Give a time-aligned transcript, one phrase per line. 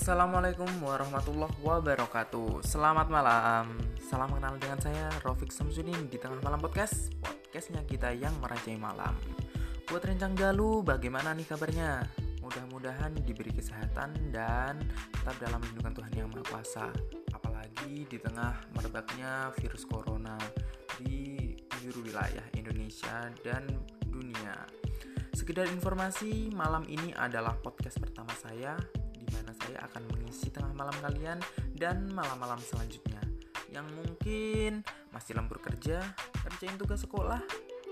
[0.00, 2.64] Assalamualaikum warahmatullahi wabarakatuh.
[2.64, 3.68] Selamat malam.
[4.00, 9.12] Salam kenal dengan saya Rofik Samsudin di tengah malam podcast Podcastnya kita yang merajai malam.
[9.84, 12.00] Buat rencang galu bagaimana nih kabarnya?
[12.40, 14.80] Mudah-mudahan diberi kesehatan dan
[15.12, 16.86] tetap dalam lindungan Tuhan Yang Maha Kuasa.
[17.36, 20.40] Apalagi di tengah merebaknya virus corona
[20.96, 23.68] di penjuru wilayah Indonesia dan
[24.08, 24.64] dunia.
[25.36, 28.80] Sekedar informasi, malam ini adalah podcast pertama saya
[29.50, 31.42] mana saya akan mengisi tengah malam kalian
[31.74, 33.18] dan malam-malam selanjutnya
[33.74, 36.06] yang mungkin masih lembur kerja,
[36.46, 37.42] kerjain tugas sekolah,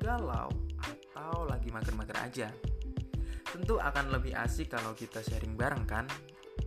[0.00, 0.48] galau,
[0.80, 2.48] atau lagi mager-mager aja.
[3.52, 6.08] Tentu akan lebih asik kalau kita sharing bareng kan,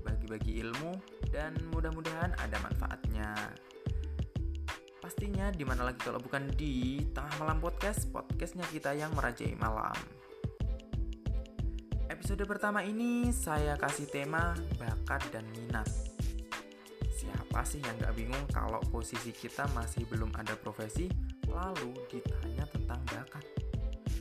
[0.06, 0.94] bagi-bagi ilmu,
[1.34, 3.34] dan mudah-mudahan ada manfaatnya.
[5.02, 9.98] Pastinya di mana lagi kalau bukan di Tengah Malam Podcast, podcastnya kita yang merajai malam.
[12.06, 15.90] Episode pertama ini saya kasih tema bakat dan minat.
[17.10, 21.10] Siapa sih yang gak bingung kalau posisi kita masih belum ada profesi,
[21.50, 23.42] lalu ditanya tentang bakat?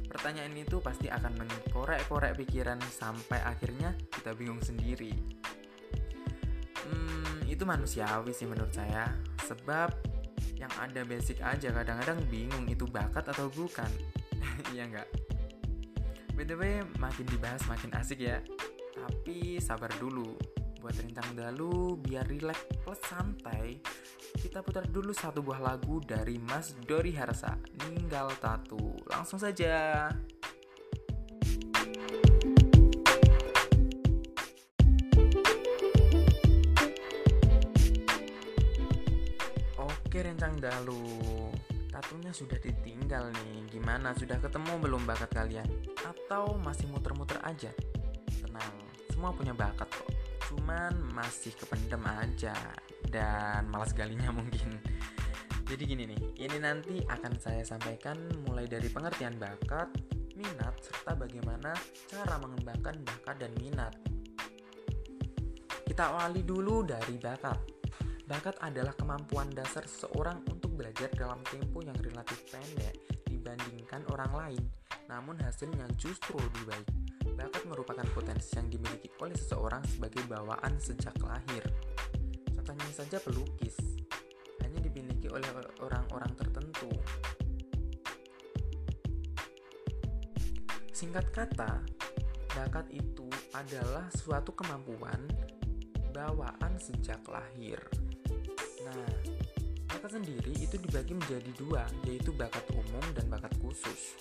[0.08, 5.12] Pertanyaan itu pasti akan mengkorek-korek pikiran sampai akhirnya kita bingung sendiri.
[6.88, 9.12] Hmm, itu manusiawi sih menurut saya,
[9.44, 9.92] sebab
[10.56, 13.90] yang ada basic aja kadang-kadang bingung itu bakat atau bukan.
[14.72, 15.23] Iya nggak?
[16.34, 18.42] BTW makin dibahas makin asik ya.
[18.94, 20.34] Tapi sabar dulu.
[20.82, 23.80] Buat rencang dalu biar rileks plus santai
[24.36, 27.56] Kita putar dulu satu buah lagu dari Mas Dori Harsa
[27.88, 28.92] Ninggal Tatu.
[29.08, 30.12] Langsung saja.
[39.80, 41.43] Oke rencang dalu
[41.94, 43.70] Tatunya sudah ditinggal nih.
[43.70, 44.10] Gimana?
[44.18, 45.68] Sudah ketemu belum bakat kalian?
[46.02, 47.70] Atau masih muter-muter aja?
[48.42, 48.74] Tenang,
[49.14, 50.10] semua punya bakat kok.
[50.50, 52.52] Cuman masih kependem aja
[53.06, 54.74] Dan malas galinya mungkin.
[55.64, 59.88] Jadi gini nih, ini nanti akan saya sampaikan mulai dari pengertian bakat,
[60.36, 61.72] minat, serta bagaimana
[62.04, 63.94] cara mengembangkan bakat dan minat.
[65.88, 67.56] Kita awali dulu dari bakat.
[68.28, 70.44] Bakat adalah kemampuan dasar seseorang
[70.74, 72.94] belajar dalam tempo yang relatif pendek
[73.30, 74.64] dibandingkan orang lain,
[75.06, 76.88] namun hasilnya justru lebih baik.
[77.34, 81.64] Bakat merupakan potensi yang dimiliki oleh seseorang sebagai bawaan sejak lahir.
[82.54, 83.74] Contohnya saja pelukis,
[84.62, 85.46] hanya dimiliki oleh
[85.82, 86.90] orang-orang tertentu.
[90.94, 91.82] Singkat kata,
[92.54, 95.26] bakat itu adalah suatu kemampuan
[96.14, 97.82] bawaan sejak lahir.
[98.86, 99.10] Nah,
[100.04, 104.12] bakat sendiri itu dibagi menjadi dua, yaitu bakat umum dan bakat khusus.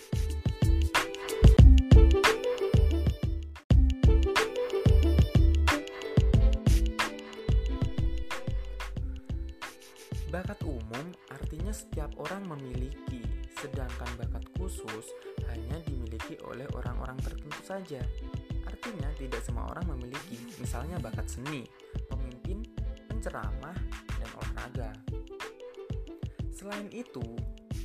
[10.32, 13.20] Bakat umum artinya setiap orang memiliki,
[13.60, 15.12] sedangkan bakat khusus
[15.52, 18.00] hanya dimiliki oleh orang-orang tertentu saja.
[18.64, 21.68] Artinya tidak semua orang memiliki, misalnya bakat seni,
[22.08, 22.64] pemimpin,
[23.12, 23.83] penceramah.
[26.64, 27.20] Selain itu,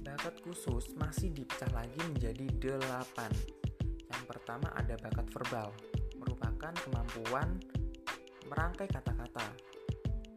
[0.07, 3.27] bakat khusus masih dipecah lagi menjadi delapan.
[4.07, 5.75] Yang pertama ada bakat verbal,
[6.15, 7.59] merupakan kemampuan
[8.47, 9.51] merangkai kata-kata.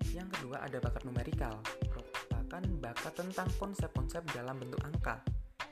[0.09, 1.53] Yang kedua ada bakat numerikal,
[1.85, 5.21] merupakan bakat tentang konsep-konsep dalam bentuk angka.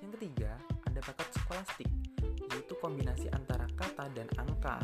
[0.06, 0.54] Yang ketiga
[0.86, 1.90] ada bakat skolastik,
[2.54, 4.78] yaitu kombinasi antara kata dan angka.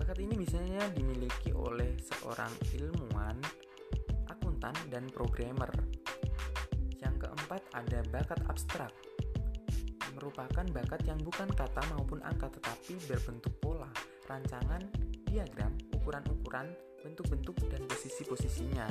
[0.00, 3.36] Bakat ini biasanya dimiliki oleh seorang ilmuwan,
[4.32, 5.68] akuntan, dan programmer
[7.54, 8.92] keempat ada bakat abstrak.
[10.18, 13.86] Merupakan bakat yang bukan kata maupun angka tetapi berbentuk pola,
[14.26, 14.82] rancangan,
[15.30, 16.74] diagram, ukuran-ukuran,
[17.06, 18.90] bentuk-bentuk, dan posisi-posisinya.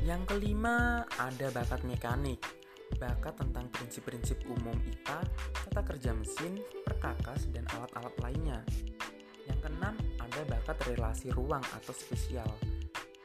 [0.00, 2.40] Yang kelima, ada bakat mekanik.
[2.96, 5.28] Bakat tentang prinsip-prinsip umum IPA,
[5.68, 6.56] tata kerja mesin,
[6.88, 8.64] perkakas, dan alat-alat lainnya.
[9.48, 12.48] Yang keenam, ada bakat relasi ruang atau spesial.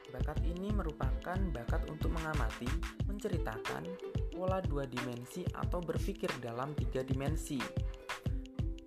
[0.08, 2.70] Bakat ini merupakan bakat untuk mengamati,
[3.04, 3.84] menceritakan
[4.32, 7.58] pola dua dimensi atau berpikir dalam tiga dimensi.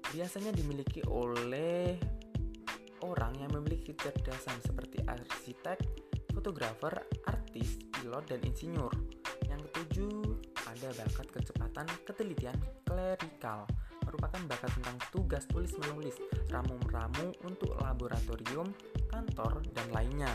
[0.08, 2.00] Biasanya dimiliki oleh
[3.04, 5.78] orang yang memiliki kecerdasan seperti arsitek,
[6.32, 6.96] fotografer,
[7.28, 8.94] artis, pilot, dan insinyur.
[9.52, 10.20] Yang ketujuh,
[10.64, 12.58] ada bakat kecepatan, ketelitian,
[12.88, 13.68] klerikal
[14.08, 16.16] merupakan bakat tentang tugas tulis-menulis,
[16.48, 18.72] ramu-ramu untuk laboratorium,
[19.12, 20.32] kantor, dan lainnya.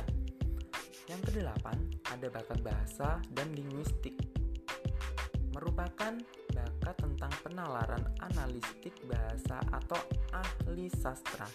[1.08, 1.76] Yang kedelapan,
[2.12, 4.14] ada bakat bahasa dan linguistik.
[5.56, 6.20] Merupakan
[6.52, 9.98] bakat tentang penalaran analistik bahasa atau
[10.32, 11.48] ahli sastra.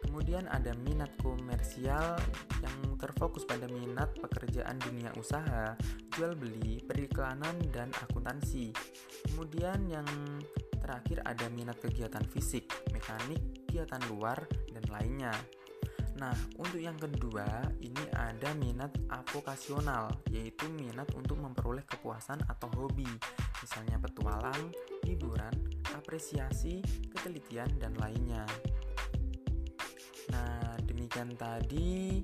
[0.00, 2.16] Kemudian ada minat komersial
[2.64, 5.76] yang terfokus pada minat pekerjaan dunia usaha,
[6.16, 8.72] jual beli, periklanan, dan akuntansi.
[9.28, 10.08] Kemudian yang
[10.80, 15.36] terakhir ada minat kegiatan fisik, mekanik, kegiatan luar, dan lainnya.
[16.22, 23.10] Nah, untuk yang kedua, ini ada minat avokasional, yaitu minat untuk memperoleh kepuasan atau hobi,
[23.58, 24.70] misalnya petualang,
[25.02, 25.50] hiburan,
[25.98, 26.78] apresiasi,
[27.10, 28.46] ketelitian, dan lainnya.
[30.30, 32.22] Nah, demikian tadi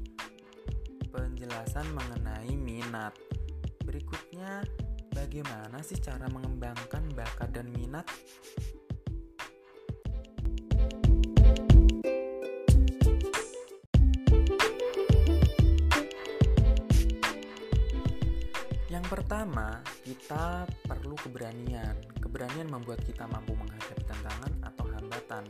[1.11, 3.19] penjelasan mengenai minat.
[3.83, 4.63] Berikutnya,
[5.11, 8.07] bagaimana sih cara mengembangkan bakat dan minat?
[19.09, 21.97] Pertama, kita perlu keberanian.
[22.21, 25.45] Keberanian membuat kita mampu menghadapi tantangan atau hambatan,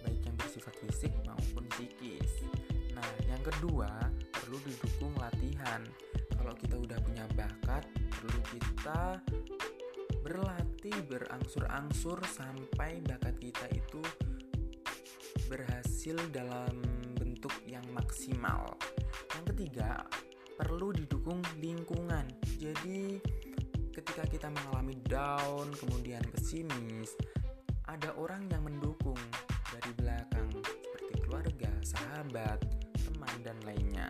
[0.00, 2.48] baik yang bersifat fisik maupun psikis.
[2.96, 5.84] Nah, yang kedua, perlu didukung latihan.
[6.32, 9.20] Kalau kita udah punya bakat, perlu kita
[10.24, 14.00] berlatih berangsur-angsur sampai bakat kita itu
[15.52, 16.80] berhasil dalam
[17.20, 18.64] bentuk yang maksimal.
[19.36, 20.00] Yang ketiga,
[20.54, 22.26] perlu didukung lingkungan.
[22.58, 23.18] Jadi
[23.90, 27.14] ketika kita mengalami down, kemudian pesimis,
[27.90, 29.18] ada orang yang mendukung
[29.70, 32.58] dari belakang seperti keluarga, sahabat,
[33.02, 34.08] teman dan lainnya.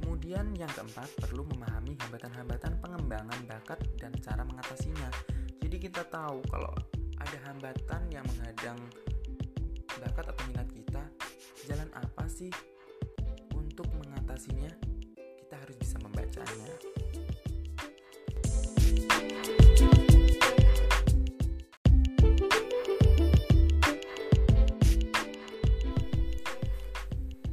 [0.00, 5.08] Kemudian yang keempat perlu memahami hambatan-hambatan pengembangan bakat dan cara mengatasinya.
[5.62, 6.74] Jadi kita tahu kalau
[7.16, 8.76] ada hambatan yang menghadang
[10.02, 11.02] bakat atau minat kita,
[11.70, 12.50] jalan apa sih
[13.54, 14.91] untuk mengatasinya?
[15.72, 16.68] Harus bisa membacanya.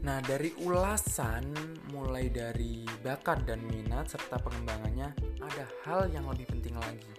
[0.03, 1.53] Nah, dari ulasan
[1.95, 7.13] mulai dari bakat dan minat serta pengembangannya, ada hal yang lebih penting lagi,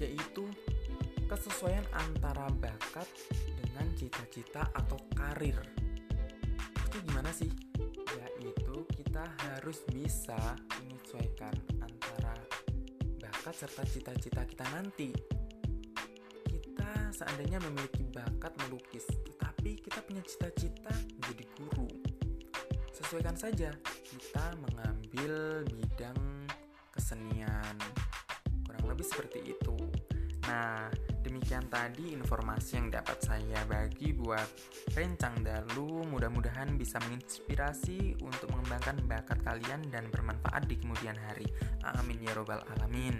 [0.00, 0.48] yaitu
[1.28, 3.08] kesesuaian antara bakat
[3.60, 5.58] dengan cita-cita atau karir.
[6.88, 7.50] Itu gimana sih?
[9.14, 12.34] Kita harus bisa menyesuaikan antara
[13.22, 15.14] bakat serta cita-cita kita nanti.
[16.50, 21.86] Kita seandainya memiliki bakat melukis, tetapi kita punya cita-cita menjadi guru.
[22.90, 23.70] Sesuaikan saja,
[24.02, 26.50] kita mengambil bidang
[26.90, 27.78] kesenian.
[28.66, 29.78] Kurang lebih seperti itu.
[30.50, 30.90] Nah,
[31.34, 34.46] demikian tadi informasi yang dapat saya bagi buat
[34.94, 36.06] rencang dalu.
[36.06, 41.50] Mudah-mudahan bisa menginspirasi untuk mengembangkan bakat kalian dan bermanfaat di kemudian hari.
[41.98, 43.18] Amin ya robbal alamin.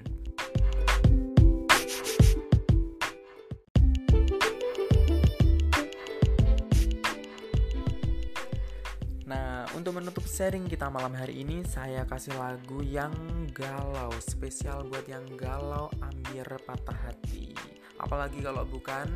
[9.27, 13.11] Nah, untuk menutup sharing kita malam hari ini, saya kasih lagu yang
[13.51, 17.74] galau, spesial buat yang galau, ambil patah hati.
[18.05, 19.09] Apalagi kalau bukan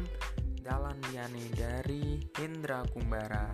[0.68, 3.48] Jalan Liane dari Hendra Kumbara.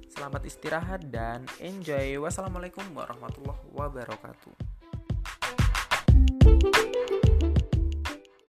[0.08, 2.18] Selamat istirahat dan enjoy.
[2.20, 4.52] Wassalamualaikum warahmatullahi wabarakatuh.